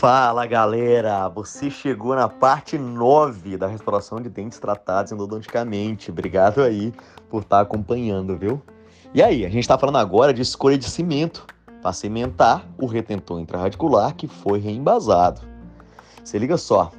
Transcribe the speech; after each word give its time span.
Fala 0.00 0.46
galera, 0.46 1.28
você 1.28 1.68
chegou 1.68 2.14
na 2.14 2.26
parte 2.26 2.78
9 2.78 3.58
da 3.58 3.66
restauração 3.66 4.18
de 4.18 4.30
dentes 4.30 4.58
tratados 4.58 5.12
endodonticamente. 5.12 6.10
Obrigado 6.10 6.62
aí 6.62 6.90
por 7.28 7.42
estar 7.42 7.56
tá 7.58 7.60
acompanhando, 7.60 8.34
viu? 8.34 8.62
E 9.12 9.22
aí, 9.22 9.44
a 9.44 9.50
gente 9.50 9.60
está 9.60 9.76
falando 9.76 9.98
agora 9.98 10.32
de 10.32 10.40
escolha 10.40 10.78
de 10.78 10.88
cimento 10.88 11.46
para 11.82 11.92
cimentar 11.92 12.66
o 12.78 12.86
retentor 12.86 13.40
intraradicular 13.40 14.16
que 14.16 14.26
foi 14.26 14.58
reembasado. 14.58 15.42
Você 16.24 16.38
liga 16.38 16.56
só, 16.56 16.90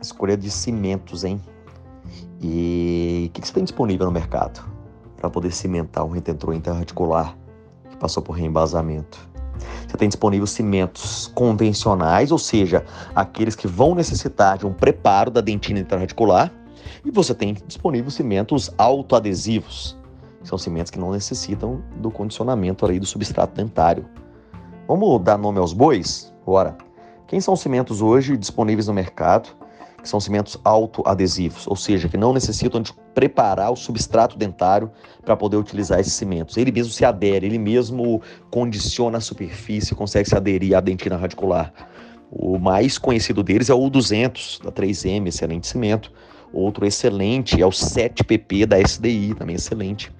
escolha 0.00 0.36
de 0.36 0.52
cimentos, 0.52 1.24
hein? 1.24 1.40
E 2.40 3.26
o 3.28 3.32
que, 3.32 3.40
que 3.40 3.48
você 3.48 3.54
tem 3.54 3.64
disponível 3.64 4.06
no 4.06 4.12
mercado 4.12 4.64
para 5.16 5.28
poder 5.28 5.50
cimentar 5.50 6.04
um 6.04 6.10
retentor 6.10 6.54
intraradicular 6.54 7.36
que 7.90 7.96
passou 7.96 8.22
por 8.22 8.34
reembasamento? 8.34 9.29
Você 9.86 9.96
tem 9.96 10.08
disponível 10.08 10.46
cimentos 10.46 11.30
convencionais, 11.34 12.30
ou 12.32 12.38
seja, 12.38 12.84
aqueles 13.14 13.54
que 13.54 13.66
vão 13.66 13.94
necessitar 13.94 14.58
de 14.58 14.66
um 14.66 14.72
preparo 14.72 15.30
da 15.30 15.40
dentina 15.40 15.80
intraradicular, 15.80 16.52
e 17.04 17.10
você 17.10 17.34
tem 17.34 17.54
disponível 17.66 18.10
cimentos 18.10 18.70
autoadesivos, 18.76 19.96
são 20.42 20.56
cimentos 20.56 20.90
que 20.90 20.98
não 20.98 21.10
necessitam 21.10 21.82
do 21.96 22.10
condicionamento 22.10 22.84
ali 22.84 22.98
do 22.98 23.06
substrato 23.06 23.54
dentário. 23.54 24.06
Vamos 24.88 25.22
dar 25.22 25.36
nome 25.36 25.58
aos 25.58 25.72
bois? 25.72 26.32
Bora. 26.44 26.76
Quem 27.26 27.40
são 27.40 27.54
os 27.54 27.60
cimentos 27.60 28.02
hoje 28.02 28.36
disponíveis 28.36 28.88
no 28.88 28.94
mercado 28.94 29.50
que 30.02 30.08
são 30.08 30.20
cimentos 30.20 30.58
autoadesivos, 30.64 31.66
ou 31.66 31.76
seja, 31.76 32.08
que 32.08 32.16
não 32.16 32.32
necessitam 32.32 32.80
de 32.80 32.92
preparar 33.14 33.70
o 33.70 33.76
substrato 33.76 34.36
dentário 34.36 34.90
para 35.24 35.36
poder 35.36 35.56
utilizar 35.56 36.00
esses 36.00 36.12
cimentos. 36.12 36.56
Ele 36.56 36.72
mesmo 36.72 36.92
se 36.92 37.04
adere, 37.04 37.46
ele 37.46 37.58
mesmo 37.58 38.22
condiciona 38.50 39.18
a 39.18 39.20
superfície, 39.20 39.94
consegue 39.94 40.28
se 40.28 40.36
aderir 40.36 40.76
à 40.76 40.80
dentina 40.80 41.16
radicular. 41.16 41.72
O 42.30 42.58
mais 42.58 42.96
conhecido 42.96 43.42
deles 43.42 43.68
é 43.68 43.74
o 43.74 43.90
200 43.90 44.60
da 44.62 44.70
3M, 44.70 45.26
excelente 45.26 45.66
cimento. 45.66 46.12
Outro 46.52 46.86
excelente 46.86 47.60
é 47.60 47.66
o 47.66 47.70
7PP 47.70 48.66
da 48.66 48.78
SDI, 48.80 49.34
também 49.34 49.56
excelente. 49.56 50.12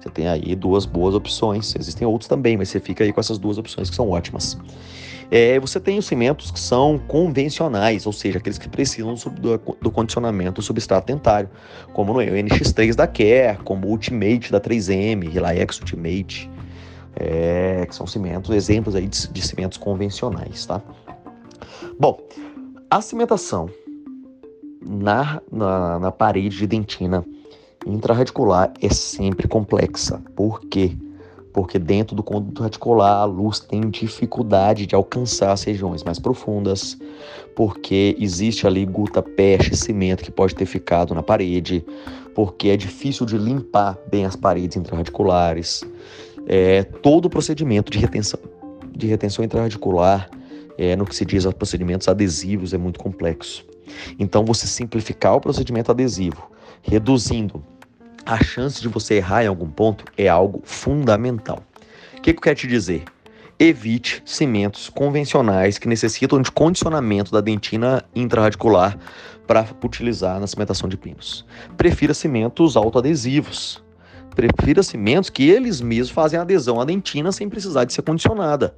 Você 0.00 0.08
tem 0.08 0.28
aí 0.28 0.54
duas 0.54 0.86
boas 0.86 1.14
opções. 1.14 1.74
Existem 1.76 2.06
outros 2.06 2.28
também, 2.28 2.56
mas 2.56 2.68
você 2.68 2.78
fica 2.78 3.02
aí 3.02 3.12
com 3.12 3.20
essas 3.20 3.38
duas 3.38 3.58
opções 3.58 3.90
que 3.90 3.96
são 3.96 4.08
ótimas. 4.10 4.56
É, 5.30 5.60
você 5.60 5.78
tem 5.78 5.98
os 5.98 6.06
cimentos 6.06 6.50
que 6.50 6.58
são 6.58 6.98
convencionais, 6.98 8.06
ou 8.06 8.12
seja, 8.12 8.38
aqueles 8.38 8.56
que 8.56 8.68
precisam 8.68 9.14
do, 9.14 9.58
do 9.80 9.90
condicionamento 9.90 10.54
do 10.54 10.62
substrato 10.62 11.06
dentário, 11.06 11.50
como 11.92 12.14
no 12.14 12.20
NX3 12.20 12.94
da 12.94 13.06
Care, 13.06 13.58
como 13.62 13.86
o 13.86 13.90
Ultimate 13.90 14.50
da 14.50 14.60
3M, 14.60 15.28
Relax 15.28 15.78
Ultimate, 15.80 16.50
é, 17.14 17.84
que 17.86 17.94
são 17.94 18.06
cimentos, 18.06 18.54
exemplos 18.54 18.94
aí 18.94 19.06
de, 19.06 19.28
de 19.28 19.46
cimentos 19.46 19.76
convencionais, 19.76 20.64
tá? 20.64 20.80
Bom, 22.00 22.18
a 22.90 23.02
cimentação 23.02 23.68
na, 24.80 25.42
na, 25.52 25.98
na 25.98 26.12
parede 26.12 26.56
de 26.56 26.66
dentina 26.66 27.22
intraradicular 27.86 28.72
é 28.80 28.88
sempre 28.88 29.46
complexa. 29.46 30.22
Por 30.34 30.60
quê? 30.60 30.96
porque 30.96 31.07
dentro 31.80 32.14
do 32.14 32.22
conduto 32.22 32.62
radicular 32.62 33.22
a 33.22 33.24
luz 33.24 33.58
tem 33.58 33.90
dificuldade 33.90 34.86
de 34.86 34.94
alcançar 34.94 35.52
as 35.52 35.64
regiões 35.64 36.04
mais 36.04 36.18
profundas, 36.18 36.96
porque 37.56 38.16
existe 38.18 38.66
ali 38.66 38.84
guta, 38.86 39.22
peste, 39.22 39.76
cimento 39.76 40.22
que 40.22 40.30
pode 40.30 40.54
ter 40.54 40.66
ficado 40.66 41.14
na 41.14 41.22
parede, 41.22 41.84
porque 42.34 42.68
é 42.68 42.76
difícil 42.76 43.26
de 43.26 43.36
limpar 43.36 43.98
bem 44.10 44.24
as 44.24 44.36
paredes 44.36 44.76
intrarradiculares. 44.76 45.84
É, 46.46 46.84
todo 46.84 47.26
o 47.26 47.30
procedimento 47.30 47.90
de 47.90 47.98
retenção, 47.98 48.40
de 48.96 49.06
retenção 49.06 49.44
intrarradicular, 49.44 50.30
é, 50.78 50.94
no 50.94 51.04
que 51.04 51.16
se 51.16 51.24
diz 51.24 51.44
a 51.44 51.52
procedimentos 51.52 52.06
adesivos, 52.06 52.72
é 52.72 52.78
muito 52.78 53.00
complexo. 53.00 53.66
Então, 54.18 54.44
você 54.44 54.66
simplificar 54.66 55.34
o 55.34 55.40
procedimento 55.40 55.90
adesivo, 55.90 56.50
reduzindo 56.82 57.62
a 58.28 58.44
chance 58.44 58.78
de 58.82 58.88
você 58.88 59.14
errar 59.14 59.42
em 59.42 59.46
algum 59.46 59.70
ponto 59.70 60.04
é 60.14 60.28
algo 60.28 60.60
fundamental. 60.62 61.62
O 62.14 62.20
que, 62.20 62.34
que 62.34 62.38
eu 62.38 62.42
quero 62.42 62.58
te 62.58 62.66
dizer? 62.66 63.04
Evite 63.58 64.22
cimentos 64.26 64.90
convencionais 64.90 65.78
que 65.78 65.88
necessitam 65.88 66.42
de 66.42 66.52
condicionamento 66.52 67.32
da 67.32 67.40
dentina 67.40 68.04
intraradicular 68.14 68.98
para 69.46 69.66
utilizar 69.82 70.38
na 70.38 70.46
cimentação 70.46 70.90
de 70.90 70.98
pinos. 70.98 71.46
Prefira 71.78 72.12
cimentos 72.12 72.76
autoadesivos. 72.76 73.82
Prefira 74.36 74.82
cimentos 74.82 75.30
que 75.30 75.48
eles 75.48 75.80
mesmos 75.80 76.10
fazem 76.10 76.38
adesão 76.38 76.78
à 76.78 76.84
dentina 76.84 77.32
sem 77.32 77.48
precisar 77.48 77.84
de 77.84 77.94
ser 77.94 78.02
condicionada. 78.02 78.76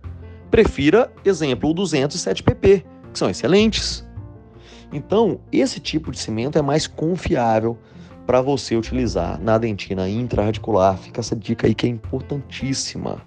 Prefira, 0.49 1.13
exemplo, 1.25 1.71
o 1.71 1.75
207pp, 1.75 2.85
que 3.13 3.19
são 3.19 3.29
excelentes. 3.29 4.07
Então, 4.93 5.41
esse 5.51 5.81
tipo 5.81 6.13
de 6.13 6.21
cimento 6.21 6.57
é 6.57 6.63
mais 6.63 6.87
confiável 6.87 7.77
para 8.31 8.41
você 8.41 8.77
utilizar 8.77 9.41
na 9.43 9.59
dentina 9.59 10.09
intraradicular. 10.09 10.97
Fica 10.97 11.19
essa 11.19 11.35
dica 11.35 11.67
aí 11.67 11.75
que 11.75 11.85
é 11.85 11.89
importantíssima, 11.89 13.21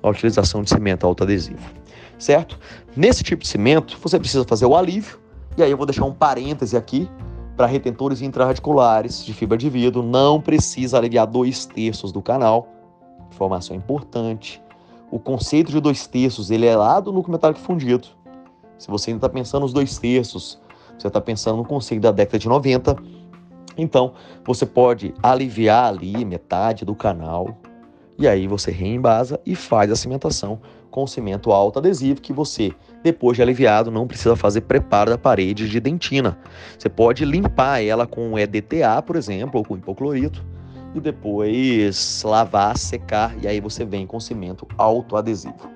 a 0.00 0.08
utilização 0.08 0.62
de 0.62 0.70
cimento 0.70 1.04
autoadesivo, 1.04 1.68
certo? 2.16 2.56
Nesse 2.96 3.24
tipo 3.24 3.42
de 3.42 3.48
cimento, 3.48 3.98
você 4.00 4.20
precisa 4.20 4.44
fazer 4.44 4.64
o 4.64 4.76
alívio, 4.76 5.18
e 5.58 5.64
aí 5.64 5.70
eu 5.72 5.76
vou 5.76 5.84
deixar 5.84 6.04
um 6.04 6.12
parêntese 6.12 6.76
aqui 6.76 7.10
para 7.56 7.66
retentores 7.66 8.22
intrarradiculares 8.22 9.24
de 9.24 9.34
fibra 9.34 9.58
de 9.58 9.68
vidro, 9.68 10.00
não 10.00 10.40
precisa 10.40 10.96
aliviar 10.96 11.26
dois 11.26 11.66
terços 11.66 12.12
do 12.12 12.22
canal, 12.22 12.68
informação 13.32 13.74
importante. 13.74 14.62
O 15.10 15.18
conceito 15.18 15.72
de 15.72 15.80
dois 15.80 16.06
terços, 16.06 16.52
ele 16.52 16.66
é 16.66 16.76
lá 16.76 17.00
do 17.00 17.12
núcleo 17.12 17.32
metálico 17.32 17.58
fundido. 17.58 18.06
Se 18.78 18.88
você 18.92 19.10
ainda 19.10 19.26
está 19.26 19.28
pensando 19.28 19.62
nos 19.62 19.72
dois 19.72 19.98
terços, 19.98 20.60
você 20.96 21.08
está 21.08 21.20
pensando 21.20 21.56
no 21.56 21.64
conceito 21.64 22.02
da 22.02 22.12
década 22.12 22.38
de 22.38 22.48
90, 22.48 22.96
então, 23.76 24.14
você 24.44 24.64
pode 24.64 25.12
aliviar 25.22 25.86
ali 25.86 26.24
metade 26.24 26.84
do 26.84 26.94
canal 26.94 27.58
e 28.18 28.26
aí 28.26 28.46
você 28.46 28.70
reembasa 28.70 29.38
e 29.44 29.54
faz 29.54 29.90
a 29.90 29.96
cimentação 29.96 30.58
com 30.90 31.06
cimento 31.06 31.52
alto 31.52 31.78
adesivo 31.78 32.22
que 32.22 32.32
você, 32.32 32.72
depois 33.04 33.36
de 33.36 33.42
aliviado, 33.42 33.90
não 33.90 34.06
precisa 34.06 34.34
fazer 34.34 34.62
preparo 34.62 35.10
da 35.10 35.18
parede 35.18 35.68
de 35.68 35.78
dentina. 35.78 36.38
Você 36.78 36.88
pode 36.88 37.22
limpar 37.26 37.82
ela 37.84 38.06
com 38.06 38.38
EDTA, 38.38 39.02
por 39.02 39.16
exemplo, 39.16 39.58
ou 39.58 39.64
com 39.64 39.76
hipoclorito 39.76 40.42
e 40.94 41.00
depois 41.00 42.22
lavar, 42.24 42.78
secar 42.78 43.36
e 43.42 43.46
aí 43.46 43.60
você 43.60 43.84
vem 43.84 44.06
com 44.06 44.18
cimento 44.18 44.66
alto 44.78 45.16
adesivo. 45.16 45.70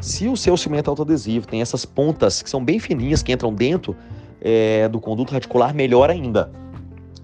Se 0.00 0.26
o 0.26 0.36
seu 0.36 0.56
cimento 0.56 0.90
alto 0.90 1.02
adesivo 1.02 1.46
tem 1.46 1.62
essas 1.62 1.84
pontas 1.84 2.42
que 2.42 2.50
são 2.50 2.64
bem 2.64 2.80
fininhas 2.80 3.22
que 3.22 3.30
entram 3.30 3.54
dentro 3.54 3.96
é, 4.40 4.88
do 4.88 4.98
conduto 4.98 5.32
radicular, 5.32 5.72
melhor 5.72 6.10
ainda 6.10 6.50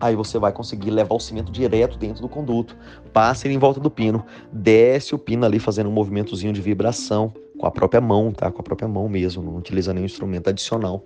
Aí 0.00 0.16
você 0.16 0.38
vai 0.38 0.50
conseguir 0.50 0.90
levar 0.90 1.14
o 1.14 1.20
cimento 1.20 1.52
direto 1.52 1.98
dentro 1.98 2.22
do 2.22 2.28
conduto, 2.28 2.74
passa 3.12 3.46
ele 3.46 3.54
em 3.54 3.58
volta 3.58 3.78
do 3.78 3.90
pino, 3.90 4.24
desce 4.50 5.14
o 5.14 5.18
pino 5.18 5.44
ali 5.44 5.58
fazendo 5.58 5.90
um 5.90 5.92
movimentozinho 5.92 6.52
de 6.52 6.60
vibração 6.60 7.32
com 7.58 7.66
a 7.66 7.70
própria 7.70 8.00
mão, 8.00 8.32
tá? 8.32 8.50
Com 8.50 8.60
a 8.60 8.64
própria 8.64 8.88
mão 8.88 9.06
mesmo, 9.06 9.42
não 9.42 9.56
utiliza 9.56 9.92
nenhum 9.92 10.06
instrumento 10.06 10.48
adicional. 10.48 11.04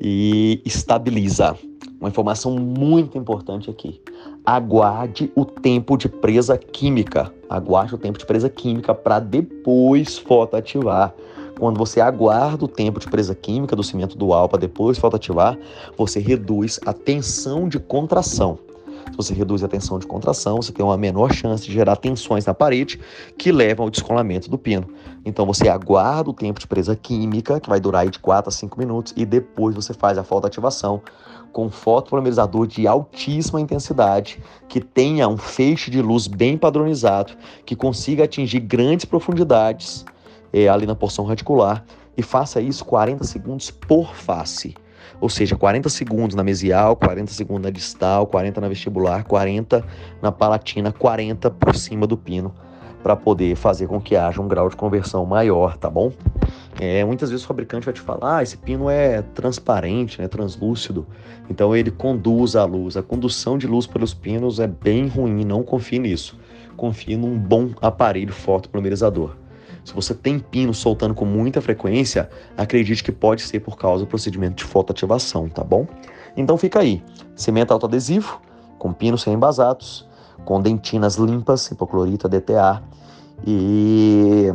E 0.00 0.62
estabiliza. 0.64 1.54
Uma 2.00 2.08
informação 2.08 2.56
muito 2.56 3.18
importante 3.18 3.68
aqui. 3.68 4.00
Aguarde 4.46 5.30
o 5.34 5.44
tempo 5.44 5.96
de 5.96 6.08
presa 6.08 6.56
química. 6.56 7.32
Aguarde 7.50 7.96
o 7.96 7.98
tempo 7.98 8.18
de 8.18 8.24
presa 8.24 8.48
química 8.48 8.94
para 8.94 9.18
depois 9.18 10.16
fotoativar. 10.16 11.12
Quando 11.58 11.76
você 11.76 12.00
aguarda 12.00 12.64
o 12.64 12.68
tempo 12.68 13.00
de 13.00 13.08
presa 13.08 13.34
química 13.34 13.74
do 13.74 13.82
cimento 13.82 14.16
dual 14.16 14.48
para 14.48 14.60
depois 14.60 14.96
fotoativar, 14.96 15.58
você 15.96 16.20
reduz 16.20 16.78
a 16.86 16.92
tensão 16.92 17.68
de 17.68 17.80
contração. 17.80 18.58
Se 19.10 19.16
você 19.16 19.34
reduz 19.34 19.64
a 19.64 19.68
tensão 19.68 19.98
de 19.98 20.06
contração, 20.06 20.56
você 20.56 20.70
tem 20.70 20.84
uma 20.84 20.96
menor 20.96 21.32
chance 21.32 21.66
de 21.66 21.72
gerar 21.72 21.96
tensões 21.96 22.46
na 22.46 22.54
parede 22.54 23.00
que 23.36 23.50
levam 23.50 23.86
ao 23.86 23.90
descolamento 23.90 24.48
do 24.48 24.56
pino. 24.56 24.86
Então 25.24 25.44
você 25.44 25.68
aguarda 25.68 26.30
o 26.30 26.34
tempo 26.34 26.60
de 26.60 26.66
presa 26.66 26.94
química, 26.94 27.58
que 27.58 27.68
vai 27.68 27.80
durar 27.80 28.08
de 28.08 28.20
4 28.20 28.48
a 28.48 28.52
5 28.52 28.78
minutos, 28.78 29.12
e 29.16 29.24
depois 29.24 29.74
você 29.74 29.92
faz 29.92 30.16
a 30.16 30.22
fotoativação 30.22 31.02
com 31.52 31.68
fotopolimerizador 31.70 32.66
de 32.68 32.86
altíssima 32.86 33.60
intensidade, 33.60 34.40
que 34.68 34.80
tenha 34.80 35.26
um 35.26 35.36
feixe 35.36 35.90
de 35.90 36.00
luz 36.00 36.28
bem 36.28 36.56
padronizado, 36.56 37.32
que 37.64 37.74
consiga 37.74 38.24
atingir 38.24 38.60
grandes 38.60 39.06
profundidades 39.06 40.04
é, 40.52 40.68
ali 40.68 40.86
na 40.86 40.94
porção 40.94 41.24
radicular 41.24 41.84
e 42.16 42.22
faça 42.22 42.60
isso 42.60 42.84
40 42.84 43.24
segundos 43.24 43.70
por 43.70 44.14
face. 44.14 44.74
Ou 45.20 45.28
seja, 45.28 45.56
40 45.56 45.88
segundos 45.88 46.36
na 46.36 46.44
mesial, 46.44 46.94
40 46.96 47.32
segundos 47.32 47.62
na 47.62 47.70
distal, 47.70 48.26
40 48.26 48.60
na 48.60 48.68
vestibular, 48.68 49.24
40 49.24 49.84
na 50.22 50.30
palatina, 50.30 50.92
40 50.92 51.50
por 51.50 51.74
cima 51.74 52.06
do 52.06 52.16
pino, 52.16 52.54
para 53.02 53.16
poder 53.16 53.56
fazer 53.56 53.86
com 53.86 54.00
que 54.00 54.16
haja 54.16 54.40
um 54.40 54.48
grau 54.48 54.68
de 54.68 54.76
conversão 54.76 55.24
maior, 55.24 55.76
tá 55.76 55.90
bom? 55.90 56.12
É, 56.80 57.04
muitas 57.04 57.30
vezes 57.30 57.44
o 57.44 57.48
fabricante 57.48 57.84
vai 57.84 57.94
te 57.94 58.00
falar, 58.00 58.38
ah, 58.38 58.42
esse 58.42 58.56
pino 58.56 58.88
é 58.88 59.22
transparente, 59.22 60.20
né, 60.20 60.28
translúcido, 60.28 61.06
então 61.50 61.74
ele 61.74 61.90
conduz 61.90 62.54
a 62.54 62.64
luz. 62.64 62.96
A 62.96 63.02
condução 63.02 63.58
de 63.58 63.66
luz 63.66 63.86
pelos 63.86 64.14
pinos 64.14 64.60
é 64.60 64.66
bem 64.66 65.08
ruim, 65.08 65.44
não 65.44 65.62
confie 65.62 65.98
nisso. 65.98 66.38
Confie 66.76 67.16
num 67.16 67.36
bom 67.36 67.70
aparelho 67.80 68.32
fotopolimerizador. 68.32 69.34
Se 69.88 69.94
você 69.94 70.14
tem 70.14 70.38
pino 70.38 70.74
soltando 70.74 71.14
com 71.14 71.24
muita 71.24 71.62
frequência, 71.62 72.28
acredite 72.58 73.02
que 73.02 73.10
pode 73.10 73.40
ser 73.40 73.60
por 73.60 73.78
causa 73.78 74.04
do 74.04 74.06
procedimento 74.06 74.56
de 74.56 74.64
fotoativação, 74.64 75.48
tá 75.48 75.64
bom? 75.64 75.86
Então 76.36 76.58
fica 76.58 76.80
aí, 76.80 77.02
cimento 77.34 77.72
autoadesivo, 77.72 78.38
com 78.78 78.92
pinos 78.92 79.22
sem 79.22 79.32
embasados, 79.32 80.06
com 80.44 80.60
dentinas 80.60 81.16
limpas, 81.16 81.70
hipoclorito, 81.70 82.28
DTA, 82.28 82.82
e, 83.46 84.52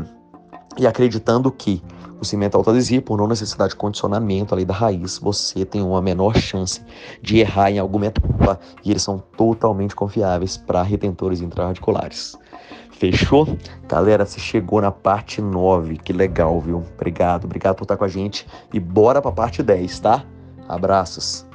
e 0.77 0.85
acreditando 0.85 1.51
que 1.51 1.81
o 2.21 2.24
cimento 2.24 2.56
autoadesivo, 2.56 3.01
por 3.01 3.18
não 3.18 3.27
necessidade 3.27 3.71
de 3.71 3.75
condicionamento 3.75 4.53
ali 4.53 4.63
da 4.63 4.74
raiz, 4.75 5.18
você 5.18 5.65
tem 5.65 5.81
uma 5.81 6.00
menor 6.00 6.36
chance 6.38 6.79
de 7.24 7.39
errar 7.39 7.71
em 7.71 7.79
alguma 7.79 8.06
etapa 8.06 8.59
e 8.86 8.91
eles 8.91 9.01
são 9.01 9.18
totalmente 9.36 9.95
confiáveis 9.95 10.57
para 10.57 10.83
retentores 10.83 11.41
intraradiculares. 11.41 12.38
Fechou? 12.94 13.57
Galera, 13.88 14.25
você 14.25 14.40
chegou 14.40 14.81
na 14.81 14.92
parte 14.92 15.42
9, 15.42 15.98
que 15.98 16.13
legal, 16.13 16.60
viu? 16.62 16.84
Obrigado, 16.95 17.45
obrigado 17.45 17.75
por 17.75 17.84
estar 17.84 17.98
com 17.98 18.06
a 18.06 18.07
gente 18.07 18.48
e 18.74 18.80
bora 18.80 19.22
para 19.22 19.31
a 19.31 19.34
parte 19.34 19.62
10, 19.62 20.00
tá? 20.00 20.24
Abraços. 20.68 21.45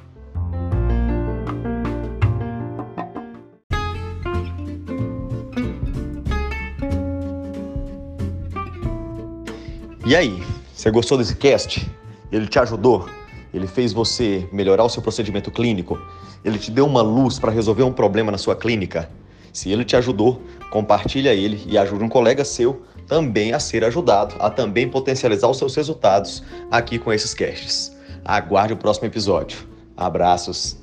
E 10.05 10.17
aí, 10.17 10.43
você 10.75 10.91
gostou 10.91 11.19
desse 11.19 11.37
cast? 11.37 11.87
Ele 12.33 12.47
te 12.47 12.59
ajudou? 12.59 13.09
Ele 13.53 13.67
fez 13.67 13.93
você 13.93 14.49
melhorar 14.53 14.85
o 14.85 14.89
seu 14.89 15.03
procedimento 15.03 15.51
clínico? 15.51 15.99
Ele 16.45 16.59
te 16.59 16.71
deu 16.71 16.87
uma 16.87 17.03
luz 17.03 17.39
para 17.39 17.53
resolver 17.53 17.83
um 17.83 17.93
problema 17.93 18.33
na 18.33 18.39
sua 18.39 18.57
clínica? 18.57 19.11
Se 19.53 19.71
ele 19.71 19.85
te 19.85 19.97
ajudou, 19.97 20.43
compartilha 20.71 21.35
ele 21.35 21.63
e 21.67 21.77
ajude 21.77 22.05
um 22.05 22.09
colega 22.09 22.45
seu 22.45 22.83
também 23.07 23.53
a 23.53 23.59
ser 23.59 23.85
ajudado, 23.85 24.35
a 24.39 24.51
também 24.51 24.89
potencializar 24.89 25.49
os 25.49 25.57
seus 25.57 25.75
resultados 25.75 26.43
aqui 26.71 26.99
com 26.99 27.13
esses 27.13 27.33
casts. 27.33 27.97
Aguarde 28.25 28.75
o 28.75 28.77
próximo 28.77 29.07
episódio. 29.07 29.67
Abraços. 29.97 30.77